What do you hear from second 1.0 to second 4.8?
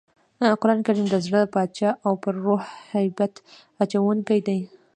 د زړه باچا او پر روح هیبت اچوونکی دئ.